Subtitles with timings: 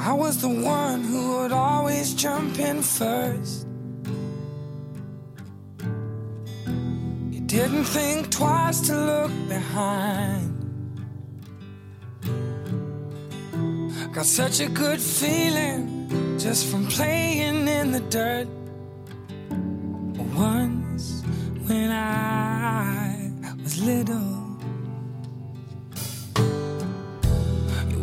[0.00, 3.66] I was the one who would always jump in first.
[7.30, 10.47] You didn't think twice to look behind.
[14.18, 16.08] Got such a good feeling
[16.40, 18.48] just from playing in the dirt.
[20.34, 21.22] Once
[21.68, 23.30] when I
[23.62, 24.58] was little.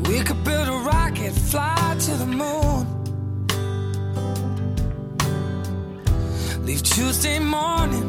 [0.07, 2.87] We could build a rocket, fly to the moon.
[6.65, 8.04] Leave Tuesday morning,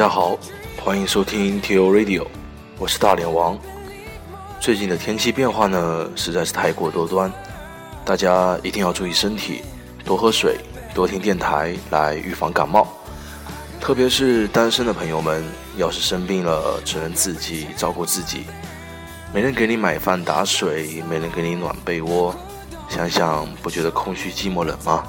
[0.00, 0.34] 大家好，
[0.82, 2.26] 欢迎收听 T O Radio，
[2.78, 3.58] 我是大脸王。
[4.58, 7.30] 最近的天气变化呢，实在是太过多端，
[8.02, 9.60] 大家一定要注意身体，
[10.02, 10.56] 多喝水，
[10.94, 12.88] 多听电台来预防感冒。
[13.78, 15.44] 特别是单身的朋友们，
[15.76, 18.44] 要是生病了，只能自己照顾自己，
[19.34, 22.34] 没人给你买饭打水，没人给你暖被窝，
[22.88, 25.04] 想想不觉得空虚寂寞冷吗？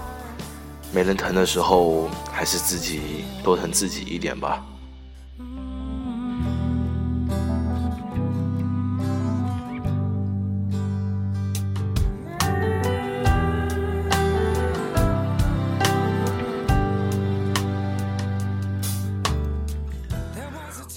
[0.92, 4.62] 没人疼的时候，还是自己多疼自己一点吧。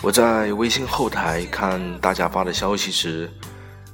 [0.05, 3.31] 我在微信后台看大家发的消息时，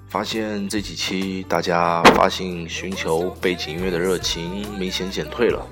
[0.09, 5.65] 发现这几期大家发信寻求背景音乐的热情明显减退了，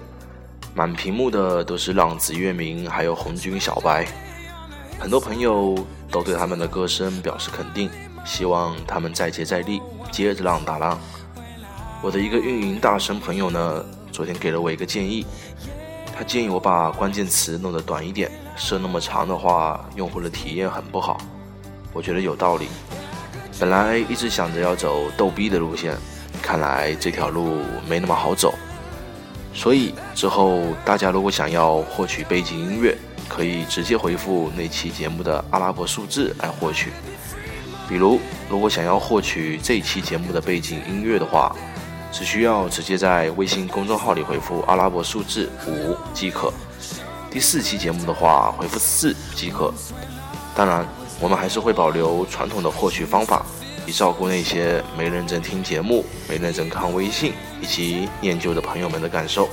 [0.77, 4.07] 满屏幕的都是浪子月明还有红军小白，
[5.01, 5.77] 很多朋友
[6.09, 7.91] 都对他们的歌声表示肯定，
[8.25, 9.83] 希望他们再接再厉，
[10.13, 10.97] 接着浪打浪。
[12.01, 15.27] 我的一个运营大神朋友呢，昨天给了我一个建议，
[16.17, 21.19] 他建议我把关键词弄得短一点，设那么长的话，用户的体验很不好。
[21.93, 22.69] 我觉得有道理。
[23.59, 25.97] 本来一直想着要走逗逼的路线，
[26.43, 28.55] 看来这条路没那么好走。
[29.55, 32.97] 所以之后大家如果想要获取背景音乐，
[33.29, 36.91] 可以直接回复那期节目的阿拉伯数字来获取。
[37.89, 41.57] 比如，如果想要获取这期节目的背景音乐的话，
[42.13, 46.53] 只需要直接在微信公众号里回复阿拉伯数字五即可。
[47.31, 49.73] 第四期节目的话，回复四即可。
[50.55, 50.87] 当然，
[51.21, 53.45] 我们还是会保留传统的获取方法，
[53.87, 59.49] 以照顾那些没认真听节目、没认真看微信以及念旧的朋友们的感受。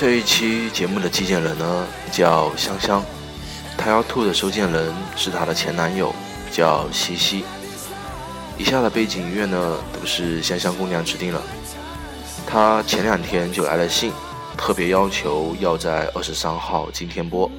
[0.00, 3.04] 这一期节目的寄件人呢叫香香，
[3.76, 6.14] 他要吐的收件人是她的前男友，
[6.52, 7.44] 叫西西。
[8.56, 11.42] 以下的背景音乐呢都是香香姑娘指定了。
[12.46, 14.12] 她前两天就来了信，
[14.56, 17.50] 特别要求要在二十三号今天播，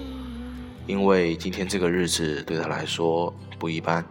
[0.88, 4.02] 因为今天这个日子对她来说不一般。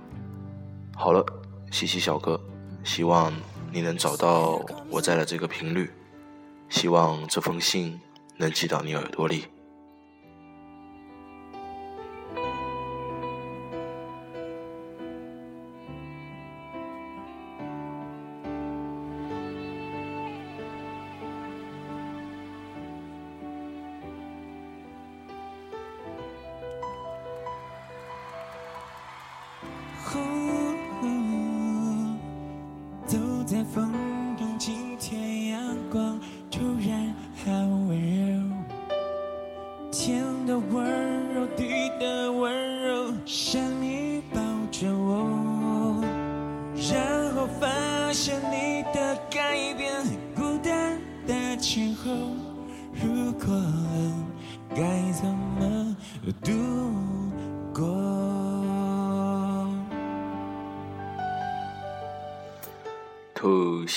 [0.95, 1.25] 好了，
[1.71, 2.39] 西西小哥，
[2.84, 3.33] 希望
[3.72, 4.60] 你能找到
[4.91, 5.91] 我在的这个频率，
[6.69, 7.99] 希望这封信
[8.38, 9.44] 能寄到你耳朵里。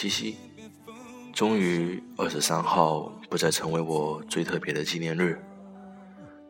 [0.01, 0.35] 七夕，
[1.31, 5.39] 终于二十三号不再成为我最特别的纪念日，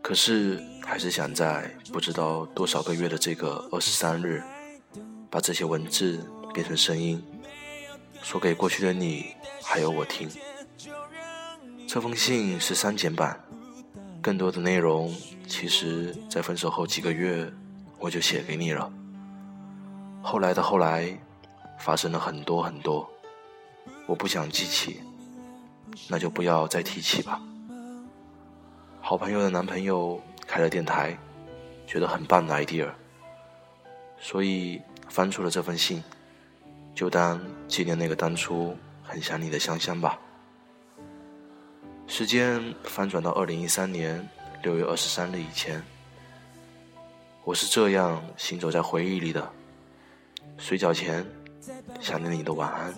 [0.02, 4.42] 可是还是想在不知道多少个月的这个二十三日，
[5.30, 7.22] 把这些文字变成声音，
[8.22, 10.30] 说给过去的你还有我听。
[11.86, 13.38] 这封信是删减版，
[14.22, 15.14] 更多的内容
[15.46, 17.52] 其实，在分手后几个月
[18.00, 18.90] 我就写给你了。
[20.22, 21.20] 后来的后来。
[21.84, 23.10] 发生了很多很多，
[24.12, 25.00] 我不想记起，
[26.10, 27.42] 那就不要再提起吧。
[29.00, 31.18] 好朋友的男朋友开了电台，
[31.88, 32.90] 觉得很棒的 idea，
[34.20, 36.04] 所以翻出了这封信，
[36.94, 40.20] 就当纪念那个当初很想你的香香吧。
[42.06, 44.28] 时间翻转到二零一三年
[44.62, 45.82] 六月二十三日以前，
[47.46, 49.50] 我是这样行走在回忆里的，
[50.58, 51.26] 睡觉前。
[52.02, 52.94] 想念你的晚安，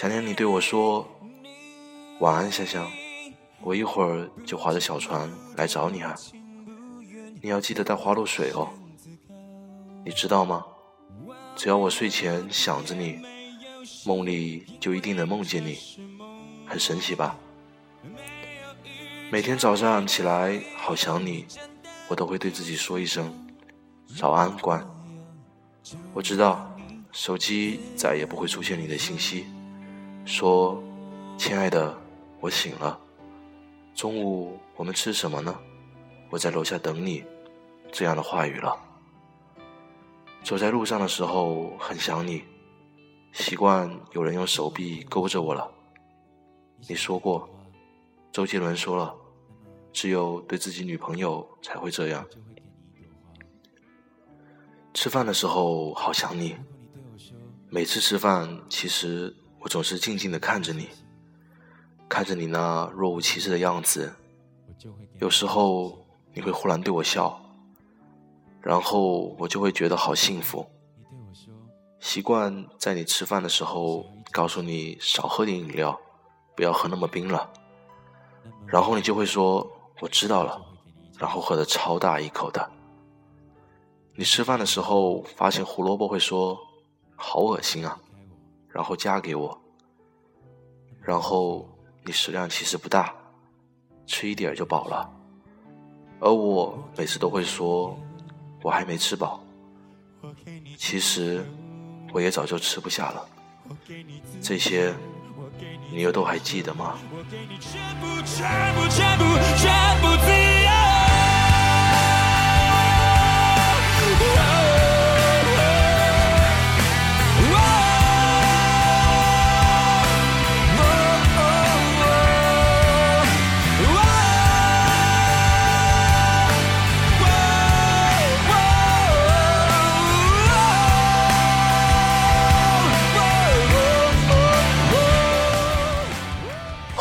[0.00, 1.06] 想念你对我说
[2.20, 2.90] 晚安，香香，
[3.60, 6.16] 我一会儿就划着小船来找你啊，
[7.42, 8.70] 你要记得带花露水哦。
[10.02, 10.64] 你知道吗？
[11.54, 13.20] 只要我睡前想着你，
[14.06, 15.76] 梦里就一定能梦见你，
[16.66, 17.36] 很神奇吧？
[19.30, 21.44] 每天早上起来好想你，
[22.08, 23.30] 我都会对自己说一声
[24.16, 24.82] 早安，关。
[26.14, 26.66] 我知道。
[27.12, 29.44] 手机再也不会出现你的信息，
[30.30, 30.80] 说
[31.36, 31.92] ：“亲爱的，
[32.38, 32.96] 我醒了。
[33.96, 35.58] 中午我们吃什么呢？
[36.30, 37.24] 我在楼下等你。”
[37.90, 38.78] 这样的话语了。
[40.44, 42.44] 走在路上的时候很想你，
[43.32, 45.68] 习惯有人用手臂勾着我了。
[46.88, 47.50] 你说过，
[48.30, 49.12] 周杰伦说了，
[49.92, 52.24] 只有对自己女朋友才会这样。
[54.94, 56.54] 吃饭的时候好想你。
[57.68, 60.88] 每次吃饭，其实我总是静静的看着你，
[62.08, 64.12] 看着你那若无其事的样子。
[65.18, 65.96] 有时候
[66.32, 67.40] 你会忽然对我笑，
[68.60, 70.66] 然后我就会觉得好幸福。
[72.00, 75.98] 习惯在你吃饭的时候告诉你少喝点饮料，
[76.56, 77.48] 不要喝那么冰了。
[78.66, 79.70] 然后你就会说
[80.00, 80.60] 我知道了，
[81.18, 82.70] 然后喝的超大一口的。
[84.14, 86.58] 你吃饭的时候发现胡萝卜会说。
[87.22, 88.00] 好恶心啊！
[88.72, 89.60] 然后嫁给我。
[91.02, 91.68] 然后
[92.04, 93.14] 你食量其实不大，
[94.06, 95.10] 吃一点就饱了。
[96.20, 97.98] 而我每次都会说，
[98.62, 99.42] 我还没吃饱。
[100.76, 101.44] 其实
[102.12, 103.28] 我也早就吃不下了。
[104.42, 104.94] 这些
[105.90, 106.98] 你又都还记得吗？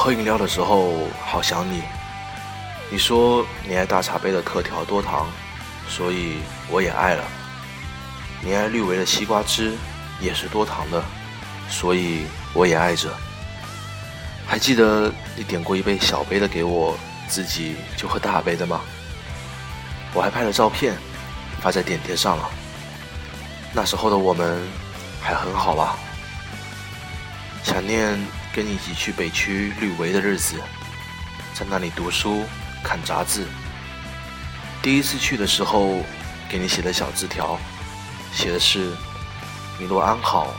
[0.10, 1.84] 喝饮料的时候好想你，
[2.90, 5.28] 你说你爱大茶杯的特调多糖，
[5.88, 7.24] 所以我也爱了。
[8.42, 9.76] 你爱绿维的西瓜汁，
[10.20, 11.04] 也是多糖的，
[11.70, 13.08] 所以我也爱着。
[14.48, 18.82] 还记得你点过一杯小杯的给我，自己就喝大杯的吗？
[20.16, 20.98] 我还拍了照片，
[21.62, 22.50] 发在点点上了。
[23.74, 24.60] 那时候的我们
[25.22, 26.00] 还很好吧？
[27.64, 28.20] 想念。
[28.54, 30.56] 跟你一起去北区绿维的日子，
[31.54, 32.44] 在那里读书、
[32.84, 33.46] 看杂志。
[34.82, 36.04] 第一次去的时候，
[36.50, 37.60] 给你写的小字条，
[38.34, 38.92] 写的是
[39.78, 40.54] “你若安好，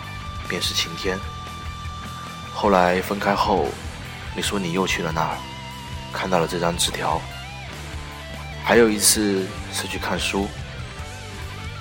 [0.48, 1.18] 便是晴天”。
[2.54, 3.66] 后来分开后，
[4.36, 5.36] 你说你又去了那儿，
[6.12, 7.20] 看到了这张纸条。
[8.62, 10.46] 还有一次是去看书，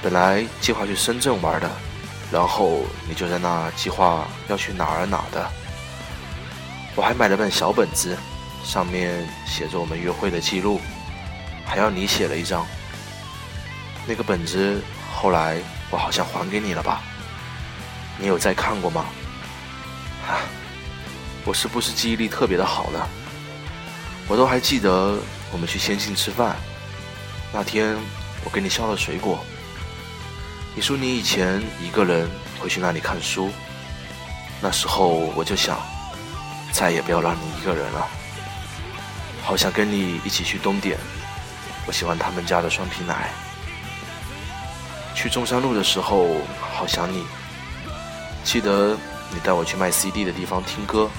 [0.01, 1.69] 本来计划去深圳玩的，
[2.31, 5.51] 然后你就在那计划要去哪儿哪儿的。
[6.99, 8.17] 我还买了本小本子，
[8.61, 10.81] 上面写着我们约会的记录，
[11.65, 12.67] 还要你写了一张。
[14.05, 17.01] 那个本子后来我好像还给你了吧？
[18.17, 19.05] 你有再看过吗？
[20.27, 20.43] 啊，
[21.45, 22.99] 我是不是记忆力特别的好呢？
[24.27, 25.17] 我都还记得
[25.53, 26.57] 我们去先进吃饭，
[27.53, 27.95] 那天
[28.43, 29.39] 我给你削了水果，
[30.75, 32.29] 你说你以前一个人
[32.59, 33.49] 会去那里看书，
[34.59, 35.79] 那时候我就想。
[36.71, 38.07] 再也不要让你一个人了，
[39.43, 40.97] 好想跟你一起去东点，
[41.85, 43.29] 我喜欢他们家的双皮奶。
[45.15, 47.25] 去中山路的时候，好想你。
[48.43, 48.95] 记得
[49.31, 51.09] 你带我去卖 CD 的地方听歌。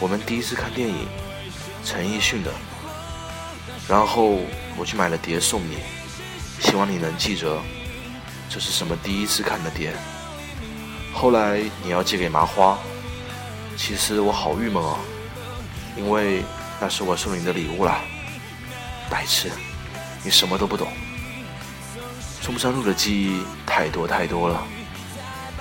[0.00, 1.06] 我们第一次看电影，
[1.84, 2.50] 陈奕迅的。
[3.86, 4.38] 然后
[4.76, 5.78] 我去买了碟送你，
[6.60, 7.60] 希望你能记着，
[8.48, 9.92] 这是什么第一次看的碟。
[11.12, 12.78] 后来你要寄给麻花，
[13.76, 14.98] 其实我好郁闷哦，
[15.96, 16.42] 因为
[16.80, 18.00] 那是我送你的礼物啦。
[19.10, 19.50] 白痴，
[20.24, 20.88] 你什么都不懂。
[22.40, 24.62] 中山路的记忆太多太多了，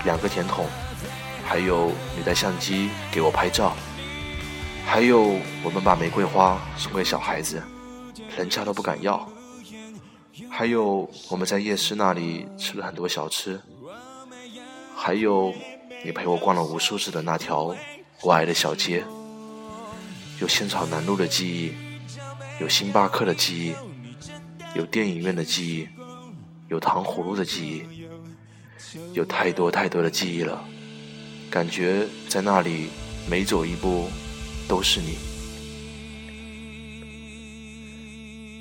[0.03, 0.65] 两个甜筒，
[1.45, 3.75] 还有你带相机给我拍照，
[4.85, 7.61] 还有我们把玫瑰花送给小孩子，
[8.37, 9.27] 人家都不敢要。
[10.49, 13.59] 还有我们在夜市那里吃了很多小吃。
[14.95, 15.53] 还有，
[16.03, 17.75] 你陪我逛了无数次的那条
[18.23, 19.03] 我爱的小街，
[20.39, 21.71] 有仙草南路的记忆，
[22.61, 23.73] 有星巴克的记忆，
[24.75, 25.87] 有电影院的记忆，
[26.69, 28.05] 有糖葫芦的记忆，
[29.13, 30.63] 有太多太多的记忆了。
[31.49, 32.89] 感觉在那里
[33.27, 34.07] 每走一步
[34.67, 35.17] 都是你。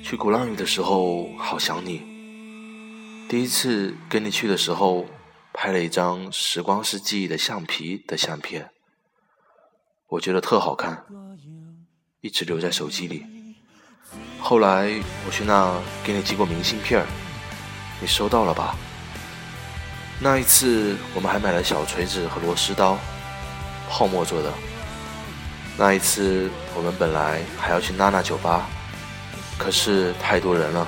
[0.03, 2.01] 去鼓浪屿的时候，好想你。
[3.29, 5.05] 第一次跟你去的时候。
[5.53, 8.71] 拍了一张时光是记忆的橡皮的相片，
[10.11, 11.01] 我觉得特好看，
[12.19, 13.25] 一直留在手机里。
[14.41, 14.91] 后来
[15.25, 17.05] 我去那给你寄过明信片
[18.01, 18.75] 你收到了吧？
[20.19, 22.97] 那一次我们还买了小锤子和螺丝刀，
[23.89, 24.51] 泡沫做的。
[25.77, 28.67] 那一次我们本来还要去娜娜酒吧，
[29.57, 30.85] 可是太多人了，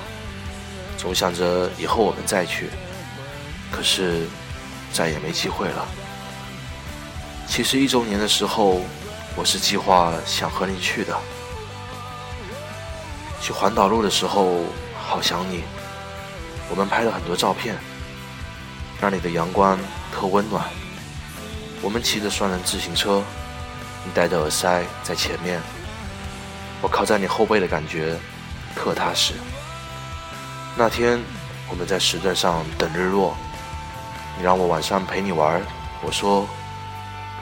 [0.98, 2.70] 总想着以后我们再去，
[3.72, 4.28] 可是。
[4.92, 5.88] 再也没机会了。
[7.48, 8.80] 其实一周年的时候，
[9.36, 11.18] 我是计划想和你去的。
[13.42, 14.64] 去环岛路的时候，
[14.96, 15.64] 好想你。
[16.70, 17.76] 我们拍了很多照片，
[19.02, 19.78] 那里的阳光
[20.14, 20.64] 特温暖。
[21.82, 23.22] 我们骑着双人自行车，
[24.06, 25.62] 你戴着耳塞在前面，
[26.82, 28.18] 我靠在你后背的感觉
[28.76, 29.34] 特踏实。
[30.78, 31.22] 那天
[31.70, 33.36] 我们在石段上等日落。
[34.38, 35.62] 你让我晚上陪你玩，
[36.02, 36.48] 我说，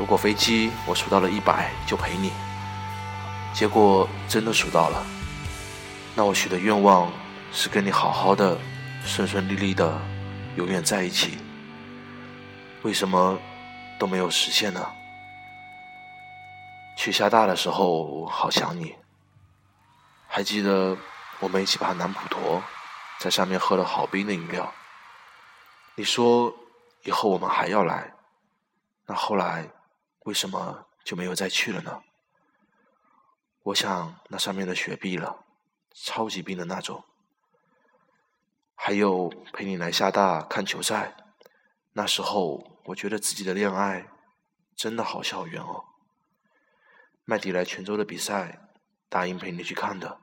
[0.01, 2.31] 如果飞机我数到了一百就陪你。
[3.53, 5.05] 结果真的数到了，
[6.15, 7.13] 那我许的愿望
[7.51, 8.57] 是跟你好好的、
[9.05, 10.01] 顺顺利利的，
[10.55, 11.37] 永远在一起。
[12.81, 13.37] 为什么
[13.99, 14.83] 都没有实现呢？
[16.97, 18.95] 去厦大的时候好想你，
[20.27, 20.97] 还记得
[21.39, 22.59] 我们一起爬南普陀，
[23.19, 24.73] 在上面喝了好冰的饮料。
[25.93, 26.51] 你说。
[27.03, 28.13] 以后我们还要来，
[29.07, 29.67] 那后来
[30.23, 32.03] 为什么就没有再去了呢？
[33.63, 35.45] 我想那上面的雪碧了，
[35.93, 37.03] 超级冰的那种。
[38.75, 41.15] 还有陪你来厦大看球赛，
[41.93, 44.07] 那时候我觉得自己的恋爱
[44.75, 45.85] 真的好校园哦。
[47.25, 48.59] 麦迪来泉州的比赛，
[49.09, 50.19] 答应陪你去看的，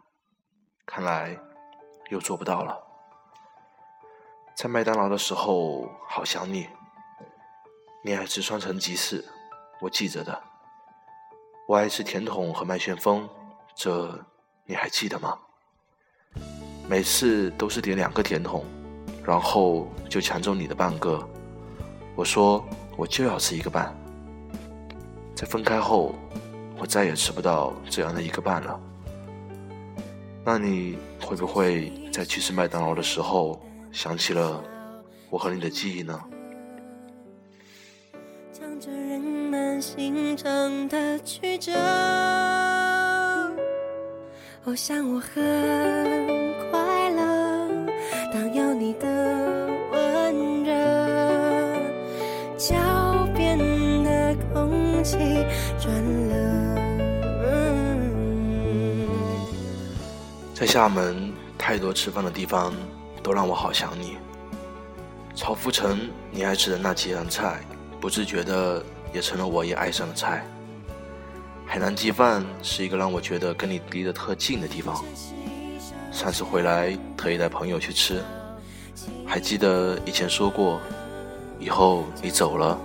[0.84, 1.38] 看来
[2.10, 2.84] 又做不到了。
[4.56, 6.68] 在麦当劳的时候，好想你。
[8.04, 9.24] 你爱吃双层吉士，
[9.80, 10.42] 我记着的。
[11.66, 13.28] 我爱吃甜筒和麦旋风，
[13.74, 14.18] 这
[14.64, 15.38] 你还记得吗？
[16.88, 18.64] 每次都是点两个甜筒，
[19.24, 21.28] 然后就抢走你的半个。
[22.16, 22.64] 我说
[22.96, 23.94] 我就要吃一个半。
[25.34, 26.14] 在分开后，
[26.78, 28.80] 我再也吃不到这样的一个半了。
[30.44, 33.60] 那你会不会在去吃麦当劳的时候？
[33.90, 34.62] 想起了
[35.30, 36.22] 我和你的记忆呢。
[39.58, 41.72] 讲着人们心肠的曲折，
[44.64, 45.34] 我想我很
[46.70, 47.68] 快乐。
[48.32, 49.06] 当有你的
[49.90, 50.72] 温热，
[52.56, 52.76] 脚
[53.34, 53.58] 边
[54.04, 55.16] 的空气
[55.80, 55.92] 转
[56.28, 56.78] 了。
[60.54, 62.72] 在厦门，太多吃饭的地方。
[63.20, 64.16] 都让我好想你。
[65.34, 67.60] 曹福成，你爱吃的那几样菜，
[68.00, 70.44] 不自觉的也成了我也爱上的菜。
[71.66, 75.04] 海南鸡饭是一个让我觉得跟你离得特近的地方。
[76.10, 78.22] 上次回来特意带朋友去吃，
[79.26, 80.80] 还记得以前说过，
[81.58, 82.78] 以后你走了，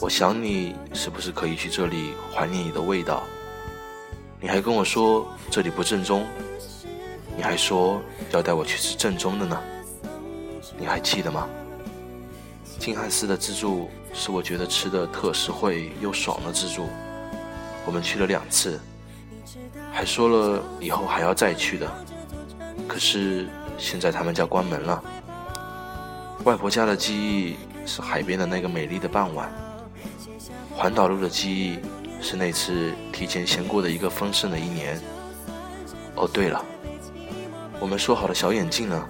[0.00, 3.22] 我想你是不是可以去这里怀念你的味道？
[4.40, 6.26] 你还跟我说这里不正宗。
[7.36, 8.02] 你还说
[8.32, 9.58] 要带我去吃正宗的呢，
[10.76, 11.48] 你还记得吗？
[12.78, 16.88] 金汉斯的自助是我觉得吃的特实惠又爽的自助，
[17.86, 18.78] 我们去了两次，
[19.92, 21.90] 还说了以后还要再去的。
[22.86, 23.46] 可是
[23.78, 25.02] 现在他们家关门了。
[26.44, 29.50] 外婆家的记忆是海边的那个美丽的傍晚，
[30.74, 31.78] 环岛路的记忆
[32.20, 35.00] 是那次提前先过的一个丰盛的一年。
[36.16, 36.64] 哦，对了，
[37.78, 39.08] 我们说好的小眼镜呢？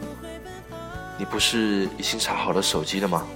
[1.16, 3.26] 你不是已经查好了手机了吗？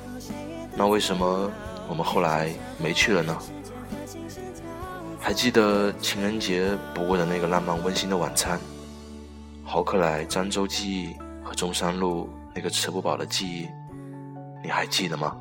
[0.76, 1.50] 那为什么
[1.88, 3.36] 我们后来没去了呢？
[5.20, 8.60] 还记得情人节不过的那个浪漫温馨的晚餐，
[9.64, 13.68] 豪克莱漳州记忆和中山路那个吃不饱的记忆，
[14.62, 15.34] 你还记得吗？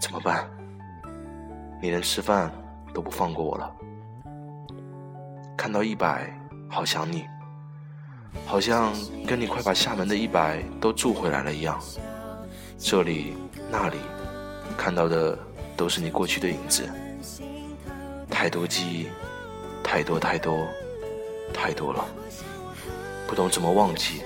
[0.00, 0.48] 怎么办？
[1.80, 2.50] 你连吃饭
[2.92, 3.70] 都不放过我了。
[5.56, 6.28] 看到一百，
[6.68, 7.24] 好想你，
[8.44, 8.92] 好像
[9.26, 11.78] 跟你快把厦门的一百都住回来了一样。
[12.76, 13.36] 这里
[13.70, 13.98] 那里，
[14.76, 15.38] 看到的
[15.76, 16.88] 都是你过去的影子。
[18.30, 19.08] 太多记忆，
[19.82, 20.66] 太多太多，
[21.52, 22.04] 太多了，
[23.26, 24.22] 不懂怎么忘记。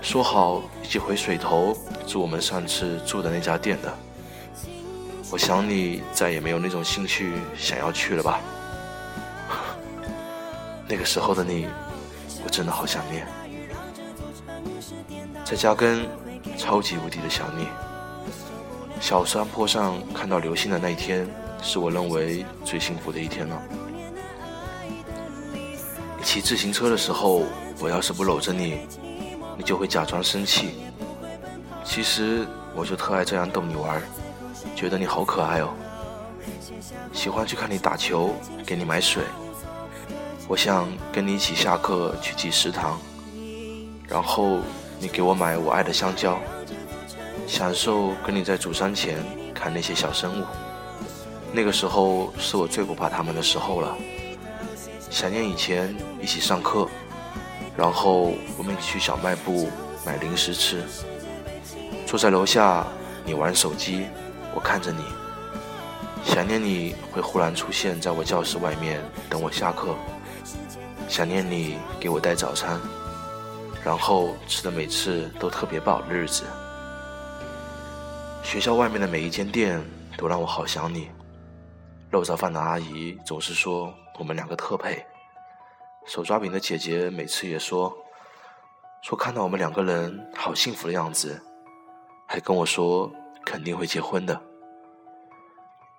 [0.00, 1.76] 说好一起回水头
[2.06, 3.94] 住我们上次住的那家店的，
[5.30, 8.40] 我想你再也没有那种兴趣想要去了吧？
[10.88, 11.68] 那个时候的你，
[12.44, 13.26] 我真的好想念。
[15.44, 16.06] 在家跟，
[16.58, 17.68] 超级无敌的想你。
[19.02, 21.28] 小山坡上看到流星的那一天。
[21.60, 23.62] 是我认为最幸福的一天了。
[26.22, 27.44] 骑自行车的时候，
[27.78, 28.80] 我要是不搂着你，
[29.56, 30.70] 你就会假装生气。
[31.84, 34.02] 其实我就特爱这样逗你玩，
[34.74, 35.72] 觉得你好可爱哦。
[37.12, 38.34] 喜欢去看你打球，
[38.66, 39.22] 给你买水。
[40.48, 43.00] 我想跟你一起下课去挤食堂，
[44.08, 44.58] 然后
[44.98, 46.40] 你给我买我爱的香蕉，
[47.52, 50.44] 享受跟你在主山前看那些小生物。
[51.52, 53.94] 那个时候是我最不怕他们的时候了。
[55.10, 56.88] 想念以前一起上课，
[57.76, 59.68] 然后我们一起去小卖部
[60.02, 60.82] 买零食吃。
[62.06, 62.86] 坐在楼下，
[63.22, 64.06] 你玩手机，
[64.54, 65.04] 我看着你。
[66.24, 68.98] 想念你会忽然出现在我教室外面
[69.28, 69.94] 等我下课。
[71.06, 72.80] 想念你给我带早餐，
[73.84, 76.44] 然后吃的每次都特别饱的日子。
[78.42, 79.82] 学校外面的每一间店
[80.18, 81.08] 都让我好想你。
[82.10, 85.04] 肉燥饭的阿姨总是说我们两个特配，
[86.06, 87.96] 手抓饼的姐姐每次也说，
[89.02, 91.40] 说看到我们两个人好幸福的样子，
[92.28, 93.10] 还跟我说
[93.44, 94.38] 肯定会结婚的。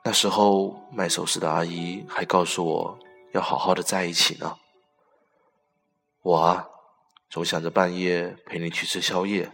[0.04, 3.00] 那时候卖首饰的阿姨还告诉我
[3.32, 4.56] 要好好的在一起呢。
[6.22, 6.68] 我啊，
[7.30, 9.50] 总想着半夜陪你去吃宵夜，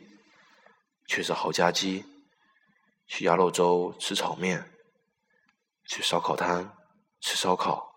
[1.07, 2.03] 却是好家鸡，
[3.09, 4.71] 去鸭肉粥吃炒面。
[5.91, 6.71] 去烧烤摊
[7.19, 7.91] 吃烧烤，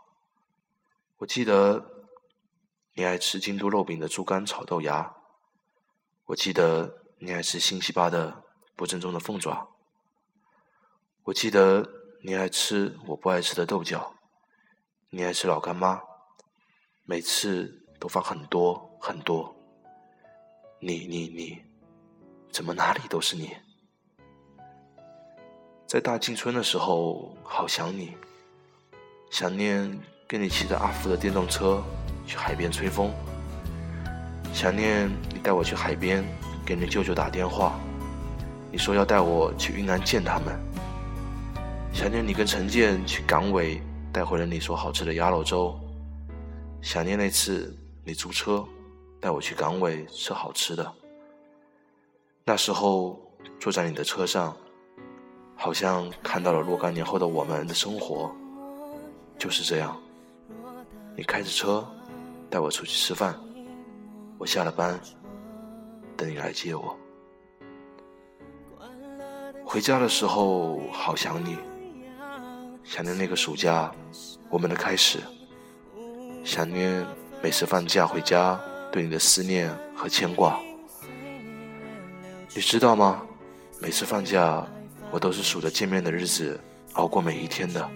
[1.19, 2.07] 我记得
[2.95, 5.15] 你爱吃京都肉饼的猪肝炒豆芽，
[6.25, 8.45] 我记得你爱吃新西巴的
[8.77, 9.69] 不正宗的凤爪，
[11.25, 11.87] 我记得
[12.25, 14.15] 你爱吃我不爱吃的豆角，
[15.11, 16.01] 你爱吃老干妈，
[17.05, 19.55] 每次都放很多很多，
[20.81, 21.63] 你你你，
[22.51, 23.55] 怎么哪里都是你？
[25.93, 28.17] 在大庆村的时候，好想你，
[29.31, 31.85] 想念跟你骑着阿福的电动车
[32.27, 33.13] 去海边吹风，
[34.55, 36.25] 想念你带我去海边
[36.65, 37.79] 给你舅舅打电话，
[38.71, 40.59] 你说要带我去云南见他们，
[41.93, 43.79] 想念你跟陈建去港尾
[44.11, 45.79] 带回了你说好吃的鸭肉粥，
[46.81, 48.67] 想念那次你租车
[49.21, 50.91] 带我去港尾吃好吃的，
[52.47, 53.21] 那时候
[53.61, 54.57] 坐在你的车上。
[55.63, 58.29] 好像看到了若干年后的我们的生活，
[59.39, 59.97] 就是这样。
[61.17, 61.87] 你开着车
[62.51, 63.39] 带我出去吃饭，
[64.39, 64.99] 我下了班
[66.17, 66.99] 等你来接我。
[69.65, 71.57] 回家的时候好想你，
[72.83, 73.89] 想念那个暑假
[74.51, 75.21] 我们的开始，
[76.43, 77.07] 想念
[77.41, 80.59] 每次放假回家对你的思念和牵挂。
[82.53, 83.23] 你知道吗？
[83.81, 84.67] 每次放假。
[85.13, 86.59] 我都是数着见面的日子
[86.95, 87.91] 熬过每一天的。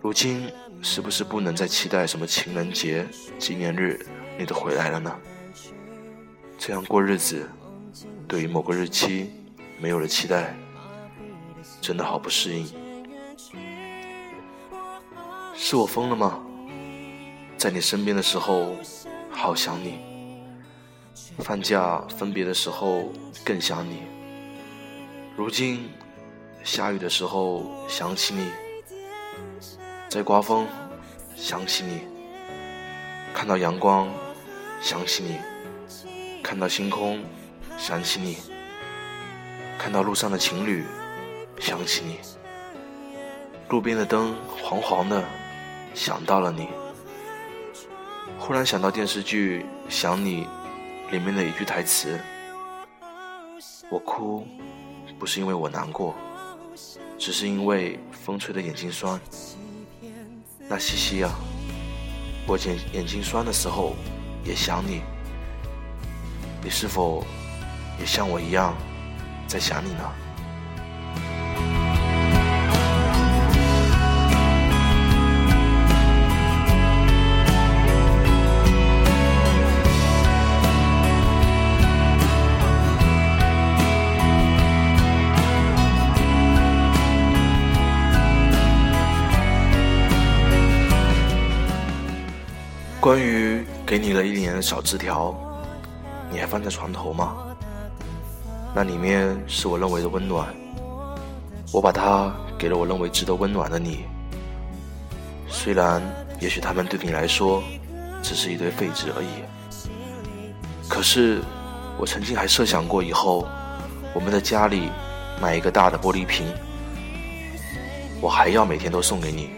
[0.00, 3.06] 如今是不是不能再期待什么情人节、
[3.38, 4.04] 纪念日
[4.38, 5.14] 你都回来了呢？
[6.58, 7.46] 这样过日子，
[8.26, 9.30] 对于某个日期
[9.78, 10.56] 没有了期待，
[11.80, 12.66] 真的好不适应。
[15.54, 16.40] 是我疯了吗？
[17.58, 18.74] 在你身边的时候，
[19.30, 19.98] 好想你；
[21.38, 23.12] 放假分别的时候，
[23.44, 24.02] 更想你。
[25.34, 25.90] 如今，
[26.62, 28.50] 下雨的时候想起你，
[30.08, 30.66] 在刮风
[31.34, 32.02] 想起你，
[33.32, 34.08] 看到阳光
[34.82, 35.38] 想起你；
[36.42, 37.24] 看到星空，
[37.78, 38.36] 想起你；
[39.78, 40.84] 看到路上的情侣，
[41.58, 42.16] 想起你；
[43.70, 45.24] 路边的灯黄黄的，
[45.94, 46.68] 想到了你。
[48.38, 50.46] 忽然想到电视剧《想你》
[51.10, 52.20] 里面的一句台词
[53.88, 54.46] ：“我哭，
[55.22, 56.16] 不是因为我难过，
[57.16, 59.20] 只是因为风吹的眼睛酸。”
[60.68, 61.30] 那西西呀，
[62.44, 63.94] 我眼眼睛酸的时候
[64.44, 65.00] 也想你，
[66.60, 67.24] 你是否
[68.00, 68.74] 也像我一样
[69.46, 70.12] 在想你呢？
[93.02, 95.34] 关于给你了一年的小纸条，
[96.30, 97.34] 你还放在床头吗？
[98.72, 100.46] 那里面是我认为的温暖，
[101.72, 104.04] 我把它给了我认为值得温暖的你。
[105.48, 106.00] 虽然
[106.38, 107.60] 也许他们对你来说
[108.22, 109.42] 只是一堆废纸而已，
[110.88, 111.40] 可是
[111.98, 113.48] 我曾经还设想过以后
[114.14, 114.90] 我们的家里
[115.40, 116.46] 买一个大的玻璃瓶，
[118.20, 119.50] 我还要每天都送给你，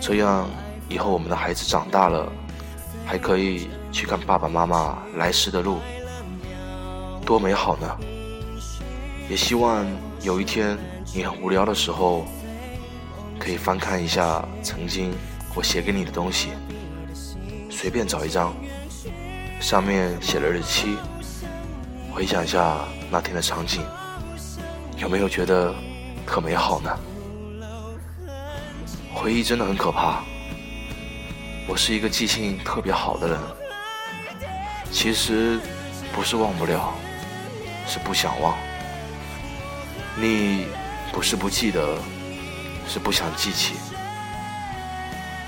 [0.00, 0.48] 这样。
[0.88, 2.30] 以后我们的孩子长大了，
[3.06, 5.78] 还可以去看爸爸妈妈来时的路，
[7.24, 7.96] 多美好呢！
[9.28, 9.84] 也希望
[10.20, 10.76] 有一天
[11.14, 12.26] 你很无聊的时候，
[13.38, 15.12] 可以翻看一下曾经
[15.54, 16.50] 我写给你的东西，
[17.70, 18.54] 随便找一张，
[19.60, 20.96] 上面写了日期，
[22.12, 23.82] 回想一下那天的场景，
[24.98, 25.74] 有没有觉得
[26.26, 26.90] 特美好呢？
[29.14, 30.22] 回忆真的很可怕。
[31.66, 33.40] 我是一个记性特别好的人，
[34.92, 35.58] 其实
[36.12, 36.92] 不是忘不了，
[37.86, 38.54] 是不想忘。
[40.14, 40.66] 你
[41.10, 41.96] 不是不记得，
[42.86, 43.76] 是不想记起。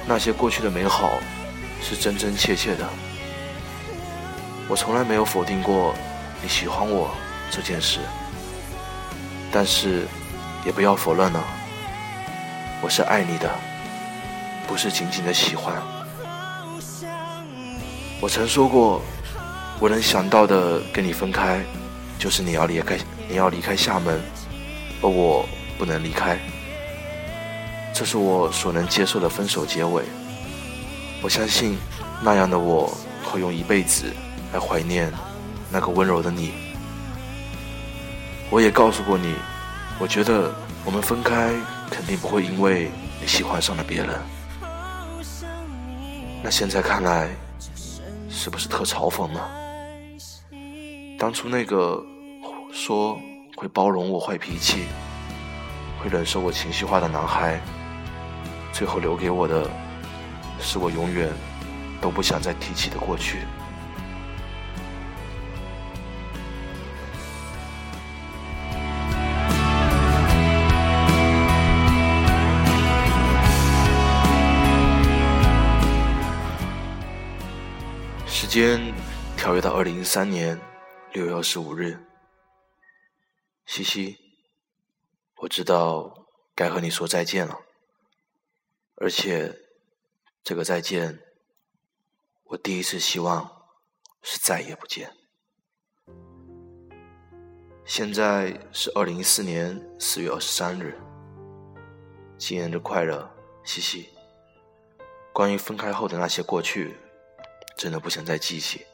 [0.07, 1.19] 那些过去的美好，
[1.83, 2.89] 是真真切切的。
[4.69, 5.95] 我从来没有否定过
[6.43, 7.15] 你喜欢我
[7.51, 8.01] 这件事，
[9.53, 10.07] 但是
[10.65, 11.45] 也不要否认了，
[12.81, 13.51] 我是爱你的，
[14.67, 15.75] 不是仅仅的喜欢。
[18.19, 19.03] 我曾说过，
[19.79, 21.63] 我能想到的跟你分开，
[22.19, 22.99] 就是你要离开，
[23.29, 24.19] 你要离开厦门，
[25.03, 26.39] 而我不能离开。
[27.93, 30.03] 这是我所能接受的分手结尾。
[31.23, 31.77] 我相信
[32.23, 32.91] 那样的我
[33.23, 34.07] 会用一辈子
[34.53, 35.13] 来怀念
[35.71, 36.53] 那个温柔的你。
[38.49, 39.35] 我也告诉过你，
[39.99, 40.55] 我觉得
[40.87, 41.53] 我们分开
[41.91, 44.09] 肯定不会因为你喜欢上了别人。
[46.43, 47.29] 那现在看来。
[48.37, 49.41] 是不是特嘲讽呢？
[51.19, 52.05] 当初那个
[52.71, 53.19] 说
[53.57, 54.85] 会包容我坏脾气、
[55.99, 57.59] 会忍受我情绪化的男孩，
[58.75, 59.67] 最后留给我的，
[60.61, 61.31] 是我永远
[61.99, 63.39] 都不想再提起的过去。
[78.59, 78.81] 间
[79.37, 80.59] 跳跃到二零一三年
[81.13, 82.03] 六月二十五日，
[83.67, 84.17] 西西，
[85.43, 87.61] 我知道该和你说再见了，
[88.95, 89.55] 而且
[90.43, 91.21] 这个再见，
[92.45, 93.47] 我第一次希望
[94.23, 95.13] 是再也不见。
[97.85, 100.99] 现在是二零一四年四月二十三日，
[102.39, 103.31] 纪念日快乐，
[103.65, 104.09] 西西。
[105.35, 106.97] 关于分开后的那些过去。
[107.77, 108.87] 真的不想再记起，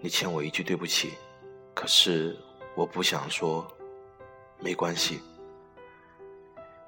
[0.00, 1.12] 你欠我一句对不起，
[1.74, 2.34] 可是
[2.74, 3.70] 我不想说，
[4.58, 5.20] 没关系。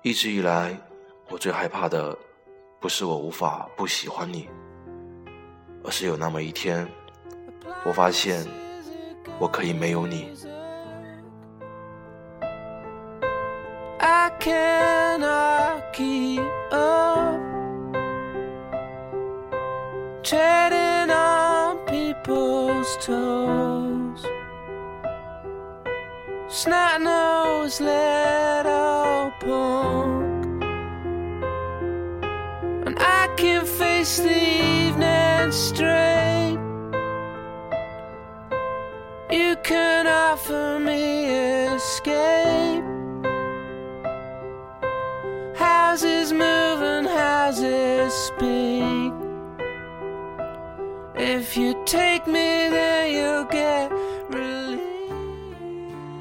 [0.01, 0.75] 一直以来，
[1.29, 2.17] 我最害怕的，
[2.81, 4.49] 不是我无法不喜欢你，
[5.85, 6.89] 而是有那么一天，
[7.85, 8.43] 我发现
[9.39, 10.33] 我可以没有你。
[20.27, 24.27] Treading on people's toes.
[26.49, 30.65] Snot nose little punk,
[32.87, 36.59] and I can face the evening straight.
[39.31, 41.26] You can offer me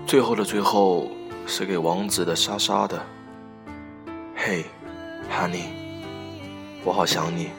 [0.07, 1.11] 最后的最后
[1.45, 3.05] 是给王子的莎莎的。
[4.33, 4.63] 嘿、
[5.29, 5.65] hey,，Honey，
[6.85, 7.49] 我好想你。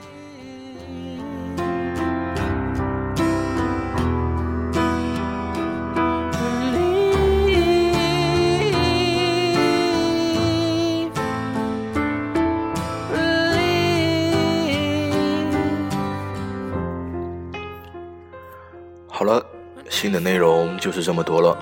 [19.97, 21.57] 新的内容就是这么多了。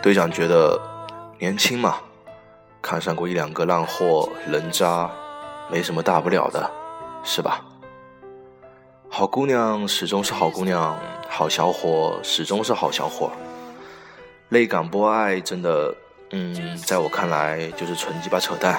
[0.00, 0.80] 队长觉得
[1.40, 1.96] 年轻嘛，
[2.80, 5.10] 看上过一两个烂货、人渣，
[5.68, 6.70] 没什么大不了的，
[7.24, 7.64] 是吧？
[9.08, 10.96] 好姑娘始终是好姑娘，
[11.28, 13.32] 好小伙始终是好小伙。
[14.50, 15.92] 泪感播爱真的，
[16.30, 18.78] 嗯，在我看来就是纯鸡巴扯淡。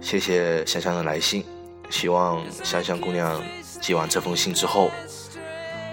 [0.00, 1.44] 谢谢香香的来信，
[1.90, 3.42] 希望香香姑娘
[3.80, 4.88] 寄完这封信之后，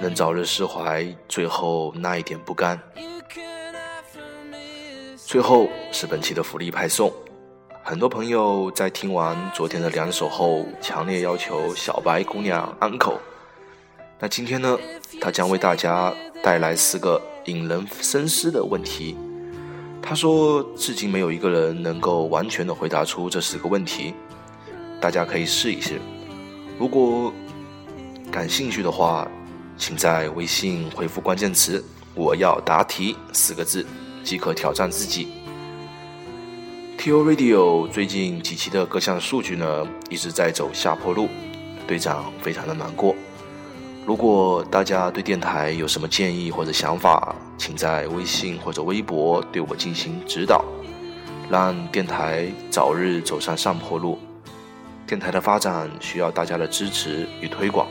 [0.01, 2.81] 能早日释怀最后那一点不甘。
[5.15, 7.13] 最后是本期的福利派送，
[7.83, 13.19] 很多朋友在听完昨天的两首后，强烈要求小白姑娘 uncle。
[14.17, 14.75] 那今天呢，
[15.21, 16.11] 他将为大家
[16.41, 19.15] 带来四个引人深思的问题。
[20.01, 24.15] 他说，至今没有一个人能够完全的回答出这四个问题，
[24.99, 26.01] 大家可以试一试。
[26.79, 27.31] 如果
[28.31, 29.29] 感兴趣的话，
[29.81, 33.83] 请在微信回复关键词“我要答题”四个字，
[34.23, 35.29] 即可挑战自己。
[36.99, 37.23] T.O.
[37.23, 41.27] Radio 最近几期的各项数据呢，一直在走下坡路，
[41.87, 43.15] 队长非常的难过。
[44.05, 50.63] 如果大家对电台有什么建议或者想法，请在微信或者微博对我进行指导，
[51.49, 54.19] 让电台早日走上上坡路。
[55.07, 57.87] 电台的发展需要大家的支持与推广。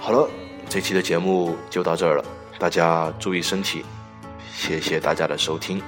[0.00, 0.28] 好了，
[0.70, 2.24] 这期的节目就到这儿了，
[2.56, 3.84] 大家注意身体，
[4.54, 5.82] 谢谢大家的收听。